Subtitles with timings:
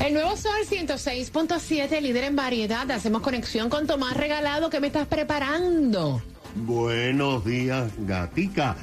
[0.00, 2.90] El nuevo Sol 106.7, líder en variedad.
[2.90, 4.68] Hacemos conexión con Tomás Regalado.
[4.70, 6.22] ¿Qué me estás preparando?
[6.54, 8.76] Buenos días, Gatica.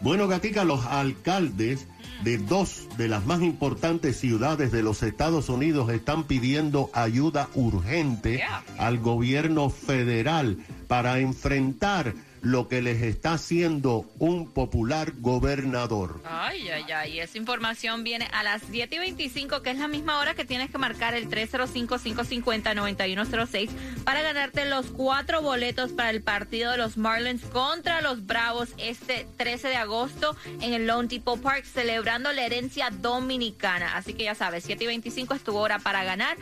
[0.00, 1.86] Bueno, Gatica, los alcaldes
[2.22, 8.42] de dos de las más importantes ciudades de los Estados Unidos están pidiendo ayuda urgente
[8.78, 16.20] al gobierno federal para enfrentar lo que les está haciendo un popular gobernador.
[16.24, 17.20] Ay, ay, ay.
[17.20, 20.68] Esa información viene a las 7 y 25, que es la misma hora que tienes
[20.70, 23.70] que marcar el 305-550-9106
[24.04, 29.26] para ganarte los cuatro boletos para el partido de los Marlins contra los Bravos este
[29.38, 33.96] 13 de agosto en el Lone Depot Park, celebrando la herencia dominicana.
[33.96, 36.36] Así que ya sabes, 7 y 25 es tu hora para ganar.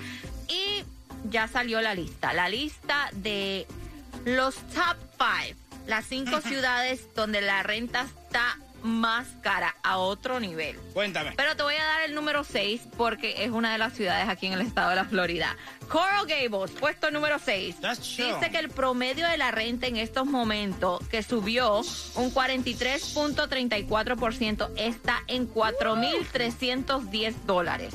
[0.49, 0.83] Y
[1.31, 2.33] ya salió la lista.
[2.33, 3.69] La lista de
[4.25, 4.97] los top
[5.47, 10.77] 5 las cinco ciudades donde la renta está más cara a otro nivel.
[10.93, 11.33] Cuéntame.
[11.37, 14.47] Pero te voy a dar el número 6 porque es una de las ciudades aquí
[14.47, 15.57] en el estado de la Florida.
[15.89, 17.81] Coral Gables, puesto número 6.
[17.81, 18.27] That's true.
[18.27, 25.23] Dice que el promedio de la renta en estos momentos, que subió un 43.34%, está
[25.27, 27.95] en 4.310 dólares.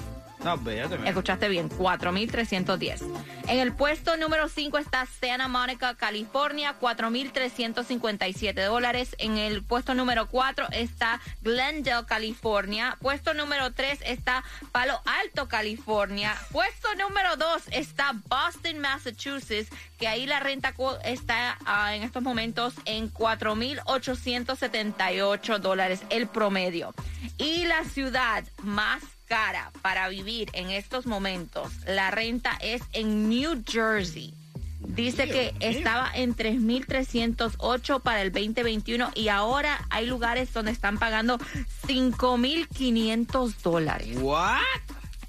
[1.06, 3.02] Escuchaste bien, 4.310.
[3.48, 9.16] En el puesto número 5 está Santa Monica, California, 4.357 dólares.
[9.20, 12.98] En el puesto número 4 está Glendale, California.
[13.02, 16.36] Puesto número 3 está Palo Alto, California.
[16.52, 22.74] Puesto número 2 está Boston, Massachusetts, que ahí la renta está ah, en estos momentos
[22.86, 26.94] en 4.878 dólares el promedio.
[27.38, 33.64] Y la ciudad más cara para vivir en estos momentos, la renta es en New
[33.68, 34.34] Jersey.
[34.80, 41.40] Dice que estaba en 3.308 para el 2021 y ahora hay lugares donde están pagando
[41.88, 44.62] 5.500 dólares ¿What?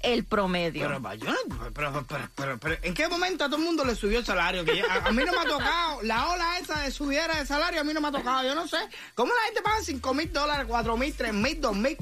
[0.01, 0.87] El promedio.
[0.87, 3.95] Pero, yo no- pero, pero, pero, pero, ¿en qué momento a todo el mundo le
[3.95, 4.63] subió el salario?
[4.65, 6.01] Que ya- a, a mí no me ha tocado.
[6.03, 8.43] La ola esa de subiera de salario a mí no me ha tocado.
[8.43, 8.77] Yo no sé.
[9.15, 11.97] ¿Cómo la gente paga 5 mil dólares, 4 mil, 3 mil, 2 mil?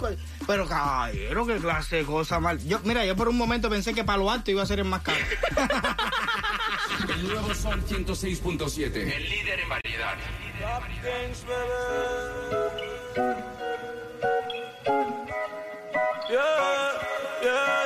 [0.46, 2.60] Pero, caballero, qué clase de cosa mal.
[2.68, 5.02] Yo, mira, yo por un momento pensé que Palo Alto iba a ser el más
[5.02, 5.18] caro.
[7.10, 8.96] El nuevo Sol 106.7.
[8.96, 10.16] El líder en variedad.
[17.42, 17.77] El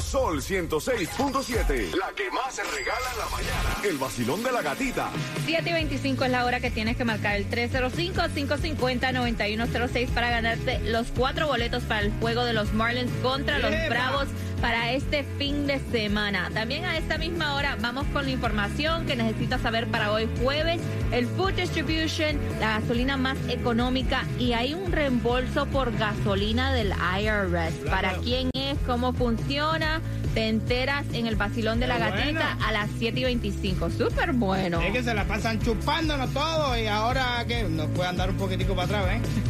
[0.00, 1.94] Sol 106.7.
[1.94, 3.76] La que más se regala en la mañana.
[3.84, 5.10] El vacilón de la gatita.
[5.44, 11.08] 7 y 25 es la hora que tienes que marcar el 305-550-9106 para ganarte los
[11.08, 13.70] cuatro boletos para el juego de los Marlins contra los.
[13.88, 14.26] Bravos
[14.60, 16.50] para este fin de semana.
[16.52, 20.80] También a esta misma hora vamos con la información que necesitas saber para hoy jueves,
[21.12, 27.90] el Food Distribution, la gasolina más económica y hay un reembolso por gasolina del IRS.
[27.90, 28.78] ¿Para quién es?
[28.86, 30.00] ¿Cómo funciona?
[30.34, 32.66] Te enteras en el vacilón de la Qué gatita bueno.
[32.66, 33.90] a las 7 y 25.
[33.90, 34.80] Súper bueno.
[34.80, 38.76] Es que se la pasan chupándonos todo y ahora que nos puede andar un poquitico
[38.76, 39.49] para atrás, ¿eh?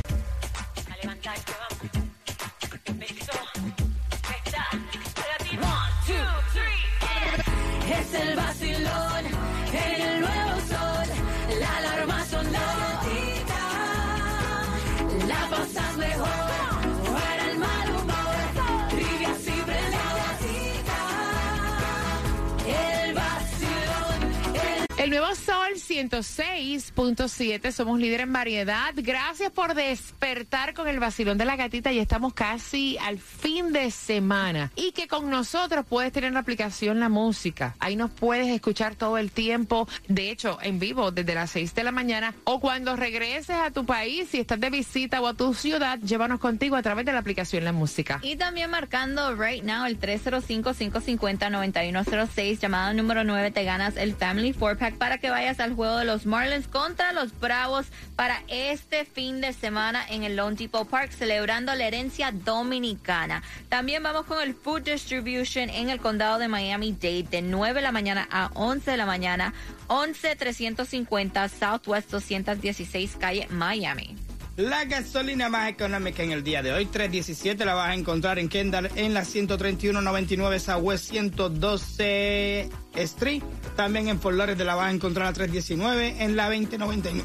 [26.08, 28.94] 106.7, somos líder en variedad.
[28.96, 33.90] Gracias por despertar con el vacilón de la gatita y estamos casi al fin de
[33.90, 34.72] semana.
[34.76, 37.76] Y que con nosotros puedes tener la aplicación La Música.
[37.80, 41.84] Ahí nos puedes escuchar todo el tiempo, de hecho, en vivo desde las 6 de
[41.84, 45.52] la mañana o cuando regreses a tu país, si estás de visita o a tu
[45.52, 48.20] ciudad, llévanos contigo a través de la aplicación La Música.
[48.22, 54.94] Y también marcando right now el 305-550-9106, llamada número 9, te ganas el Family 4-Pack
[54.94, 59.52] para que vayas al juego de los Marlins contra los Bravos para este fin de
[59.52, 63.42] semana en el Lone Depot Park, celebrando la herencia dominicana.
[63.68, 67.92] También vamos con el Food Distribution en el condado de Miami-Dade de 9 de la
[67.92, 69.54] mañana a 11 de la mañana,
[69.88, 74.29] 11-350 Southwest 216 calle Miami.
[74.60, 78.50] La gasolina más económica en el día de hoy, 317, la vas a encontrar en
[78.50, 83.42] Kendall en la 131.99 Southwest 112 Street.
[83.74, 87.24] También en Fort Lauderdale la vas a encontrar a 319 en la 2099.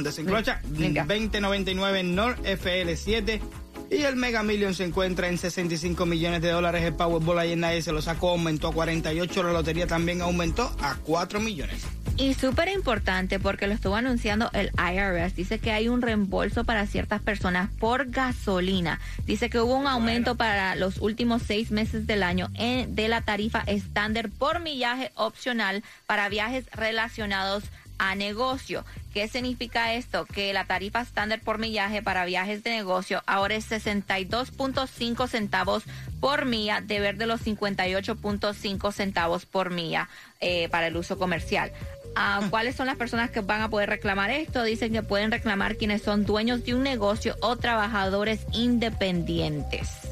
[0.02, 1.04] Desenclocha, Venga.
[1.04, 3.40] 2099 North FL7.
[3.90, 6.84] Y el Mega Million se encuentra en 65 millones de dólares.
[6.84, 9.42] El Powerball ayer nadie se lo sacó, aumentó a 48.
[9.42, 11.84] La lotería también aumentó a 4 millones.
[12.18, 15.34] Y súper importante porque lo estuvo anunciando el IRS.
[15.36, 19.00] Dice que hay un reembolso para ciertas personas por gasolina.
[19.24, 23.22] Dice que hubo un aumento para los últimos seis meses del año en- de la
[23.22, 27.64] tarifa estándar por millaje opcional para viajes relacionados
[27.98, 28.84] a negocio.
[29.12, 30.24] ¿Qué significa esto?
[30.26, 35.84] Que la tarifa estándar por millaje para viajes de negocio ahora es 62.5 centavos
[36.20, 40.08] por milla, de ver de los 58.5 centavos por milla
[40.40, 41.72] eh, para el uso comercial.
[42.16, 44.62] Ah, ¿Cuáles son las personas que van a poder reclamar esto?
[44.64, 50.07] Dicen que pueden reclamar quienes son dueños de un negocio o trabajadores independientes.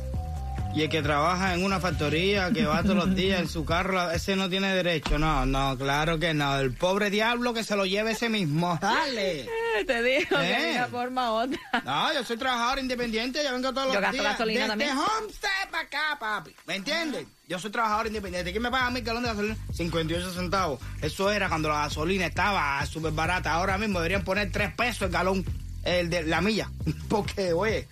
[0.77, 4.11] Y el que trabaja en una factoría, que va todos los días en su carro,
[4.11, 5.19] ese no tiene derecho.
[5.19, 6.59] No, no, claro que no.
[6.59, 8.79] El pobre diablo que se lo lleve ese mismo.
[8.79, 9.49] Dale.
[9.87, 11.59] Te digo que de una forma u otra.
[11.83, 14.33] No, yo soy trabajador independiente, yo vengo todos los Yo gasto días.
[14.33, 14.91] gasolina desde también.
[14.99, 16.55] Homestead para acá, papi.
[16.67, 17.27] ¿Me entiendes?
[17.49, 18.51] Yo soy trabajador independiente.
[18.51, 19.57] ¿Quién me paga mi galón de gasolina?
[19.73, 20.79] 58 centavos.
[21.01, 23.53] Eso era cuando la gasolina estaba súper barata.
[23.55, 25.43] Ahora mismo deberían poner 3 pesos el galón,
[25.85, 26.69] el de la milla.
[27.09, 27.89] Porque, oye,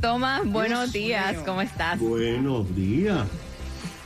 [0.00, 1.42] Tomás, buenos Dios días, mío.
[1.46, 1.98] ¿cómo estás?
[1.98, 3.26] Buenos días.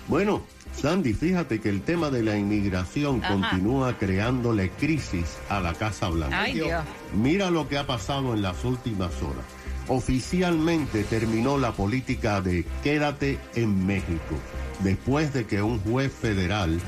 [0.09, 0.43] Bueno,
[0.75, 3.35] Sandy, fíjate que el tema de la inmigración Ajá.
[3.35, 6.43] continúa creándole crisis a la Casa Blanca.
[6.43, 6.83] Ay, Dios.
[7.15, 9.45] Mira lo que ha pasado en las últimas horas.
[9.89, 14.37] Oficialmente terminó la política de quédate en México,
[14.85, 16.81] después de que un juez federal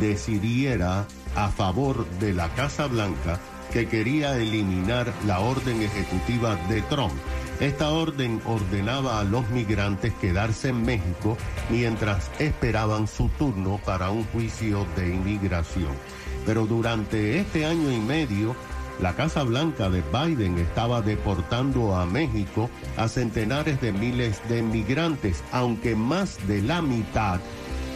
[0.00, 1.06] decidiera
[1.36, 3.38] a favor de la Casa Blanca
[3.72, 7.12] que quería eliminar la orden ejecutiva de Trump.
[7.60, 11.36] Esta orden ordenaba a los migrantes quedarse en México
[11.68, 15.92] mientras esperaban su turno para un juicio de inmigración.
[16.46, 18.56] Pero durante este año y medio,
[18.98, 25.44] la Casa Blanca de Biden estaba deportando a México a centenares de miles de migrantes,
[25.52, 27.40] aunque más de la mitad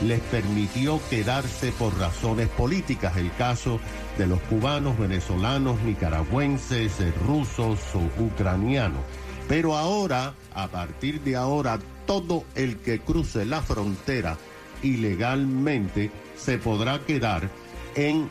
[0.02, 3.16] les permitió quedarse por razones políticas.
[3.16, 3.80] El caso
[4.18, 6.92] de los cubanos, venezolanos, nicaragüenses,
[7.26, 9.00] rusos o ucranianos.
[9.48, 14.36] Pero ahora, a partir de ahora, todo el que cruce la frontera
[14.82, 17.50] ilegalmente se podrá quedar
[17.94, 18.28] en,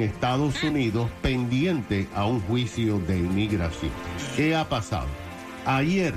[0.00, 3.92] Estados Unidos pendiente a un juicio de inmigración.
[4.36, 5.06] ¿Qué ha pasado?
[5.66, 6.14] Ayer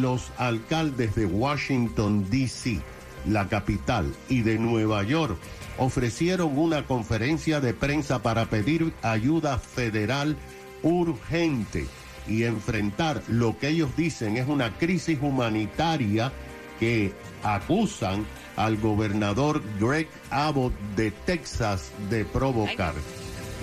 [0.00, 2.80] los alcaldes de Washington, D.C.,
[3.28, 5.38] la capital, y de Nueva York
[5.78, 10.36] ofrecieron una conferencia de prensa para pedir ayuda federal
[10.82, 11.86] urgente
[12.26, 16.32] y enfrentar lo que ellos dicen es una crisis humanitaria
[16.80, 17.12] que
[17.42, 18.26] acusan
[18.56, 22.94] al gobernador Greg Abbott de Texas de provocar.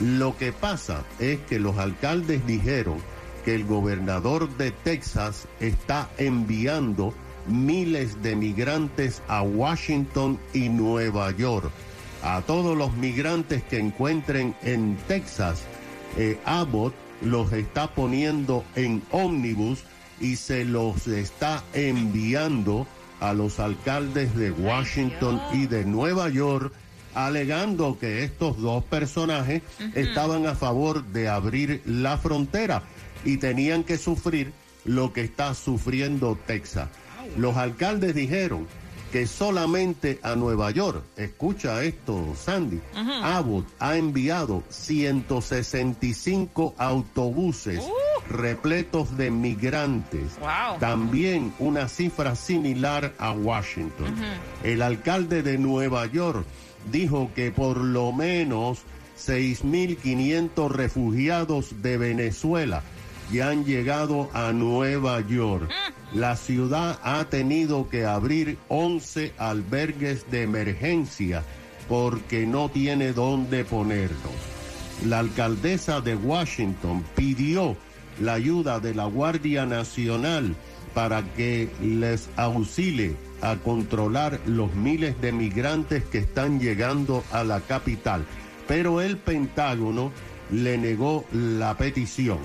[0.01, 2.97] Lo que pasa es que los alcaldes dijeron
[3.45, 7.13] que el gobernador de Texas está enviando
[7.47, 11.71] miles de migrantes a Washington y Nueva York.
[12.23, 15.63] A todos los migrantes que encuentren en Texas,
[16.17, 19.83] eh, Abbott los está poniendo en ómnibus
[20.19, 22.87] y se los está enviando
[23.19, 26.73] a los alcaldes de Washington y de Nueva York,
[27.13, 29.61] alegando que estos dos personajes
[29.95, 32.83] estaban a favor de abrir la frontera
[33.23, 34.53] y tenían que sufrir
[34.85, 36.89] lo que está sufriendo Texas.
[37.37, 38.67] Los alcaldes dijeron
[39.11, 42.79] que solamente a Nueva York, escucha esto, Sandy,
[43.23, 47.83] Abbott ha enviado 165 autobuses
[48.29, 50.39] repletos de migrantes.
[50.39, 50.79] Wow.
[50.79, 54.15] También una cifra similar a Washington.
[54.63, 56.45] El alcalde de Nueva York
[56.91, 58.79] dijo que por lo menos
[59.19, 62.81] 6.500 refugiados de Venezuela
[63.31, 65.69] ya han llegado a Nueva York.
[66.13, 71.43] La ciudad ha tenido que abrir 11 albergues de emergencia
[71.87, 74.33] porque no tiene dónde ponerlos.
[75.05, 77.77] La alcaldesa de Washington pidió
[78.19, 80.55] la ayuda de la Guardia Nacional
[80.93, 87.61] para que les auxilie a controlar los miles de migrantes que están llegando a la
[87.61, 88.25] capital.
[88.67, 90.11] Pero el Pentágono
[90.51, 92.39] le negó la petición.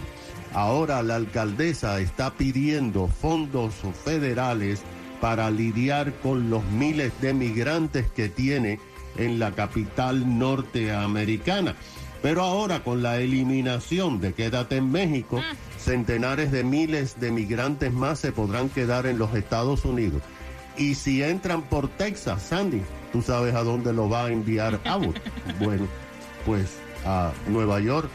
[0.57, 3.75] Ahora la alcaldesa está pidiendo fondos
[4.07, 4.81] federales
[5.21, 8.81] para lidiar con los miles de migrantes que tiene
[9.19, 11.75] en la capital norteamericana.
[12.23, 15.43] Pero ahora con la eliminación de Quédate en México,
[15.77, 20.23] centenares de miles de migrantes más se podrán quedar en los Estados Unidos.
[20.79, 22.81] Y si entran por Texas, Sandy,
[23.13, 25.21] tú sabes a dónde lo va a enviar Abbott.
[25.61, 25.87] bueno,
[26.47, 28.09] pues a Nueva York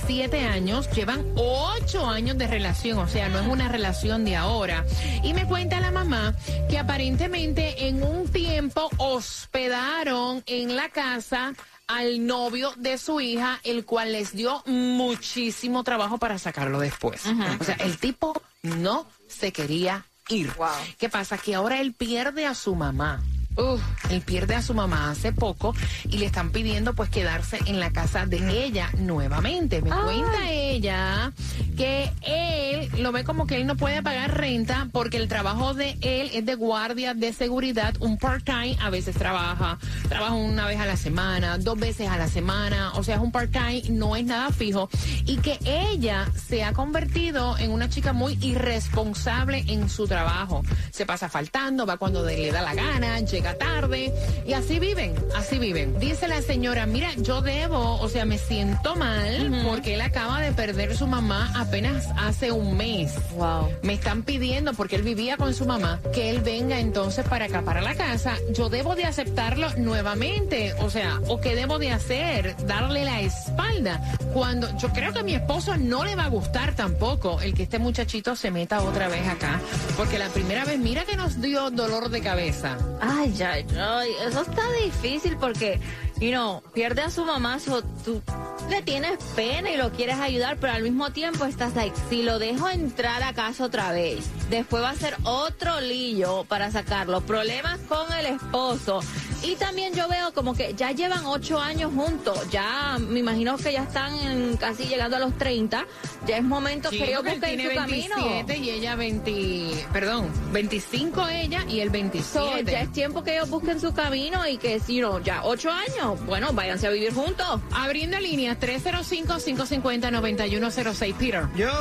[0.08, 4.86] 27 años, llevan 8 años de relación, o sea, no es una relación de ahora.
[5.24, 6.36] Y me cuenta la mamá
[6.70, 11.54] que aparentemente en un tiempo hospedaron en la casa
[11.88, 17.24] al novio de su hija, el cual les dio muchísimo trabajo para sacarlo después.
[17.60, 20.52] O sea, el tipo no se quería ir.
[20.98, 21.38] ¿Qué pasa?
[21.38, 23.22] Que ahora él pierde a su mamá.
[23.56, 25.74] Uf, él pierde a su mamá hace poco
[26.06, 29.82] y le están pidiendo pues quedarse en la casa de ella nuevamente.
[29.82, 31.34] Me cuenta ella
[31.80, 35.98] que él lo ve como que él no puede pagar renta porque el trabajo de
[36.02, 40.86] él es de guardia de seguridad, un part-time, a veces trabaja, trabaja una vez a
[40.86, 44.50] la semana, dos veces a la semana, o sea, es un part-time, no es nada
[44.50, 44.90] fijo
[45.26, 50.64] y que ella se ha convertido en una chica muy irresponsable en su trabajo.
[50.92, 54.12] Se pasa faltando, va cuando le da la gana, llega tarde
[54.46, 55.98] y así viven, así viven.
[55.98, 60.52] Dice la señora, mira, yo debo, o sea, me siento mal porque él acaba de
[60.52, 63.14] perder su mamá apenas hace un mes.
[63.36, 63.70] Wow.
[63.84, 67.62] Me están pidiendo, porque él vivía con su mamá, que él venga entonces para acá,
[67.62, 68.38] para la casa.
[68.52, 70.74] Yo debo de aceptarlo nuevamente.
[70.80, 72.56] O sea, ¿o qué debo de hacer?
[72.66, 74.02] Darle la espalda.
[74.34, 77.64] Cuando yo creo que a mi esposo no le va a gustar tampoco el que
[77.64, 79.62] este muchachito se meta otra vez acá.
[79.96, 82.78] Porque la primera vez, mira que nos dio dolor de cabeza.
[83.00, 85.80] Ay, ay, ay, eso está difícil porque,
[86.20, 88.22] you know, pierde a su mamá, so, tú
[88.70, 92.40] le tienes pena y lo quieres ayudar, pero al mismo tiempo estás like, si lo
[92.40, 97.80] dejo entrar a casa otra vez, después va a ser otro lío para sacarlo, problemas
[97.88, 99.02] con el esposo.
[99.42, 103.72] Y también yo veo como que ya llevan ocho años juntos, ya me imagino que
[103.74, 105.86] ya están en- casi llegando a los 30,
[106.28, 108.16] ya es momento Sí, que ellos busquen tiene su camino.
[108.18, 112.72] 27 y ella 20, perdón, 25 ella y So, 27.
[112.72, 116.20] ya es tiempo que ellos busquen su camino y que si no, ya ocho años,
[116.26, 117.62] bueno, váyanse a vivir juntos.
[117.72, 121.44] Abriendo líneas 305-550-9106, Peter.
[121.56, 121.72] Yo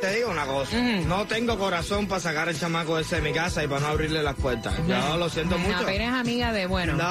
[0.00, 3.62] te digo una cosa, no tengo corazón para sacar el chamaco ese de mi casa
[3.62, 4.74] y para no abrirle las puertas.
[4.88, 5.76] Yo lo siento mucho.
[5.78, 6.94] Apenas amiga de, bueno.
[6.94, 7.03] No,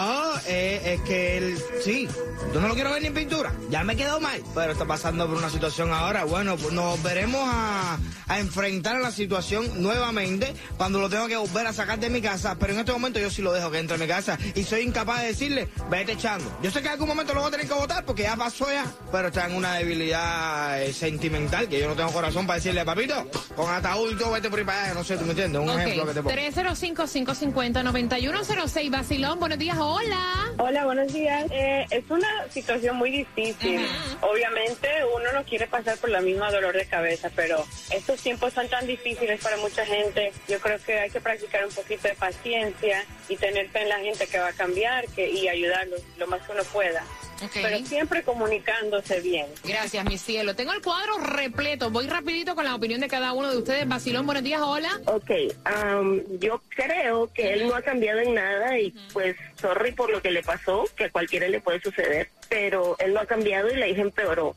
[0.48, 2.08] eh, es que él, sí,
[2.54, 5.28] yo no lo quiero ver ni en pintura, ya me quedó mal, pero está pasando
[5.28, 7.98] por una situación ahora, bueno, pues nos veremos a,
[8.28, 12.22] a enfrentar a la situación nuevamente cuando lo tengo que volver a sacar de mi
[12.22, 14.64] casa, pero en este momento yo sí lo dejo que entre a mi casa y
[14.64, 16.58] soy incapaz de decirle, vete echando.
[16.62, 18.68] Yo sé que en algún momento lo voy a tener que votar porque ya pasó
[18.72, 22.84] ya, pero está en una debilidad eh, sentimental que yo no tengo corazón para decirle,
[22.86, 25.70] papito, con ataúd todo, vete por ahí para allá, no sé, tú me entiendes, un
[25.70, 26.36] ejemplo que te pongo.
[26.36, 30.54] 305-550-9106, Basilón, buenos días, hola.
[30.58, 31.46] Hola, buenos días.
[31.52, 33.86] Eh, es una situación muy difícil.
[34.22, 38.68] Obviamente uno no quiere pasar por la misma dolor de cabeza, pero estos tiempos son
[38.70, 40.32] tan difíciles para mucha gente.
[40.48, 44.00] Yo creo que hay que practicar un poquito de paciencia y tener fe en la
[44.00, 47.04] gente que va a cambiar que, y ayudarlos lo más que uno pueda.
[47.44, 47.52] Ok.
[47.54, 49.48] Pero siempre comunicándose bien.
[49.64, 50.56] Gracias, mi cielo.
[50.56, 51.90] Tengo el cuadro repleto.
[51.90, 53.88] Voy rapidito con la opinión de cada uno de ustedes.
[53.88, 55.00] Basilón, buenos días, hola.
[55.06, 55.32] Ok,
[55.66, 60.22] am, yo creo que él no ha cambiado en nada y pues sorry por lo
[60.22, 63.76] que le pasó, que a cualquiera le puede suceder, pero él no ha cambiado y
[63.76, 64.56] la hija empeoró.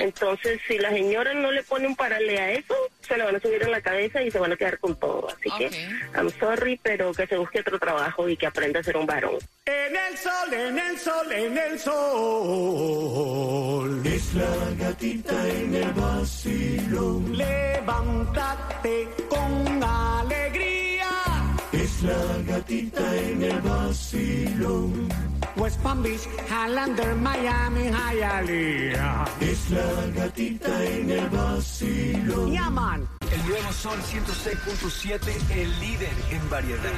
[0.00, 3.40] Entonces, si la señora no le pone un parale a eso, se le van a
[3.40, 5.28] subir en la cabeza y se van a quedar con todo.
[5.28, 5.70] Así que,
[6.14, 9.38] I'm sorry, pero que se busque otro trabajo y que aprenda a ser un varón.
[9.64, 13.02] En el sol, en el sol, en el sol.
[14.04, 17.36] Es la gatita en el vacilón.
[17.36, 21.08] Levántate con alegría.
[21.72, 25.08] Es la gatita en el vacilón.
[25.56, 29.26] West Palm Beach, Highlander, Miami, Hialeah.
[29.40, 32.52] Es la gatita en el vacilón.
[32.52, 33.21] Yaman.
[33.42, 36.92] El nuevo Sol 106.7, el líder en variedad.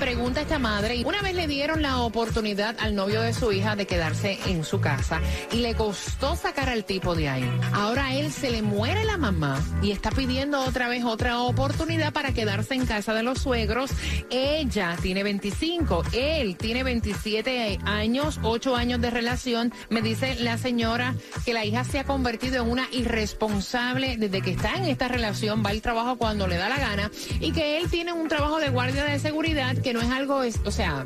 [0.00, 1.04] Pregunta esta madre.
[1.04, 4.80] Una vez le dieron la oportunidad al novio de su hija de quedarse en su
[4.80, 5.20] casa
[5.52, 7.60] y le costó sacar al tipo de ahí.
[7.72, 12.12] Ahora a él se le muere la mamá y está pidiendo otra vez otra oportunidad
[12.12, 13.90] para quedarse en casa de los suegros.
[14.30, 19.72] Ella tiene 25, él tiene 27 años, 8 años de relación.
[19.90, 24.52] Me dice la señora que la hija se ha convertido en una irresponsable desde que
[24.52, 27.90] está en esta relación, va al trabajo cuando le da la gana y que él
[27.90, 31.04] tiene un trabajo de guardia de seguridad que no es algo, o sea,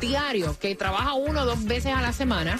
[0.00, 2.58] diario, que trabaja uno o dos veces a la semana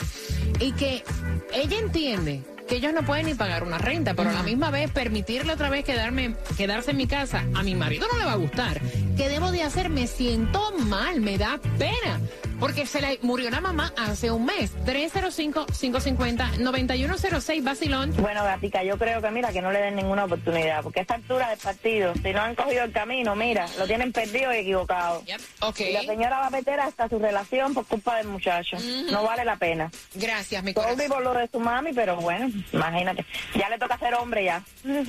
[0.60, 1.04] y que
[1.52, 4.90] ella entiende que ellos no pueden ni pagar una renta, pero a la misma vez
[4.90, 8.36] permitirle otra vez quedarme, quedarse en mi casa, a mi marido no le va a
[8.36, 8.80] gustar.
[9.16, 9.88] ¿Qué debo de hacer?
[9.88, 12.20] Me siento mal, me da pena.
[12.60, 14.72] Porque se le murió la mamá hace un mes.
[14.84, 18.12] 305-550-9106, Basilón.
[18.16, 21.14] Bueno, Gatica, yo creo que mira, que no le den ninguna oportunidad, porque a esta
[21.14, 25.22] altura del partido, si no han cogido el camino, mira, lo tienen perdido y equivocado.
[25.60, 25.80] ok.
[25.80, 28.76] Y la señora va a meter hasta su relación por culpa del muchacho.
[29.10, 29.90] No vale la pena.
[30.14, 33.24] Gracias, mi Todo por lo de su mami, pero bueno, imagínate.
[33.54, 34.62] Ya le toca ser hombre ya.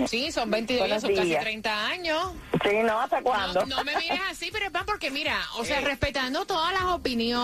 [0.08, 1.41] Sí, son 22, Buenos son casi días.
[1.41, 2.32] 30 años.
[2.63, 3.01] Sí, ¿no?
[3.01, 3.65] ¿Hasta cuándo?
[3.65, 7.38] No, no me mires así, pero es porque mira, o sea, respetando todas las opiniones,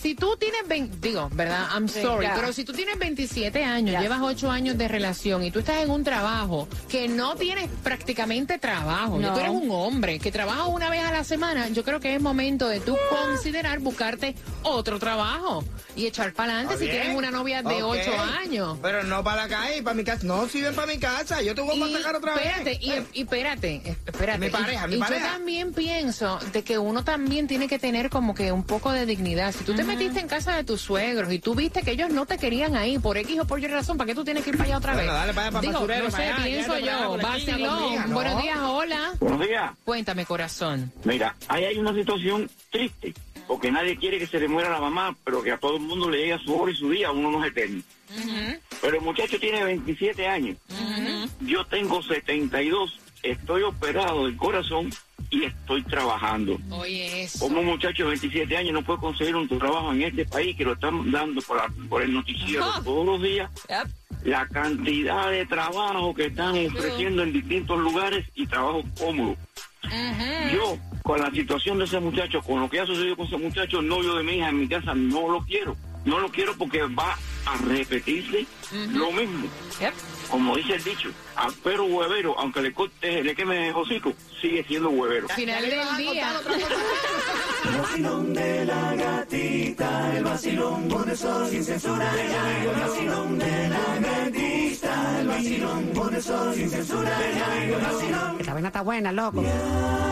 [0.00, 1.68] si tú tienes 20, digo, ¿verdad?
[1.74, 4.00] I'm sorry, pero si tú tienes 27 años, Ya.
[4.00, 8.58] llevas 8 años de relación y tú estás en un trabajo que no tienes prácticamente
[8.58, 9.32] trabajo, No.
[9.32, 12.20] tú eres un hombre que trabaja una vez a la semana, yo creo que es
[12.20, 15.64] momento de tú considerar buscarte otro trabajo
[15.94, 17.96] y echar para adelante si tienes una novia de Ok.
[18.00, 18.12] 8
[18.42, 18.78] años.
[18.82, 20.24] Pero no para la calle, para mi casa.
[20.26, 22.78] No, si ven para mi casa, yo te voy a sacar otra espérate, vez.
[22.80, 24.38] Y, y espérate, espérate.
[24.38, 25.24] Mi pareja, y, mi y pareja.
[25.26, 29.06] yo también pienso de que uno también tiene que tener como que un poco de
[29.06, 29.25] dignidad.
[29.26, 32.26] Si tú te metiste en casa de tus suegros y tú viste que ellos no
[32.26, 34.56] te querían ahí por X o por Y razón, ¿para qué tú tienes que ir
[34.56, 35.20] para allá otra Bueno, vez?
[35.20, 37.56] dale para allá, para Digo, basurero, no sé, para allá, pienso quédate para allá
[38.06, 38.12] yo.
[38.14, 39.12] buenos días, hola.
[39.18, 39.70] Buenos días.
[39.84, 40.92] Cuéntame, corazón.
[41.02, 43.14] Mira, ahí hay una situación triste,
[43.48, 46.08] porque nadie quiere que se le muera la mamá, pero que a todo el mundo
[46.08, 47.82] le llegue su hora y su día, uno no es eterno.
[48.80, 50.56] Pero el muchacho tiene 27 años,
[51.40, 54.90] yo tengo 72, estoy operado del corazón
[55.30, 56.58] y estoy trabajando.
[56.70, 57.40] Oye, eso.
[57.40, 60.64] Como un muchacho de 27 años no puede conseguir un trabajo en este país que
[60.64, 63.50] lo están dando por, la- por el noticiero todos los días.
[64.24, 69.36] La cantidad de trabajo que están ofreciendo en distintos lugares y trabajo cómodo.
[70.52, 73.78] Yo, con la situación de ese muchacho, con lo que ha sucedido con ese muchacho,
[73.80, 75.76] el novio de mi hija en mi casa, no lo quiero.
[76.04, 78.46] No lo quiero porque va a repetirse
[78.92, 79.46] lo mismo.
[80.30, 84.64] Como dice el dicho, a perro huevero, aunque le corte, le queme el hocico, sigue
[84.64, 85.28] siendo huevero.
[85.28, 86.40] Final del día.
[87.64, 92.10] El vacilón de la gatita, el vacilón por el sol sin censura.
[92.62, 97.10] El vacilón de la gatita, el vacilón por el sol sin censura.
[97.62, 98.36] El vacilón.
[98.40, 99.42] Esta vaina está buena, loco.
[99.42, 100.05] Tenemos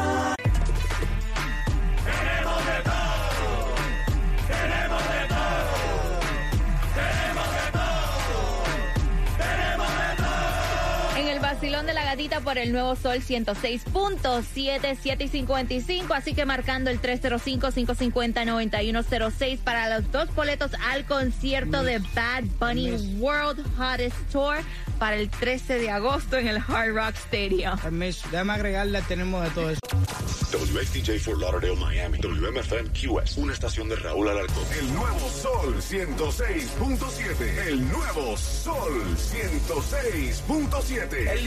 [11.64, 16.12] vacilón de la gatita por el nuevo sol 106.7, 7 y 55.
[16.12, 23.64] Así que marcando el 305-550-9106 para los dos boletos al concierto de Bad Bunny World
[23.78, 24.56] Hottest Tour
[24.98, 27.78] para el 13 de agosto en el Hard Rock Stadium.
[27.78, 29.80] Permiso, déjame agregarle, tenemos de todo eso.
[30.54, 32.18] WXTJ for Lauderdale, Miami.
[32.18, 33.38] WMFM QS.
[33.38, 34.64] Una estación de Raúl Alarcón.
[34.78, 37.66] El nuevo Sol 106.7.
[37.66, 41.30] El nuevo Sol 106.7.
[41.32, 41.46] El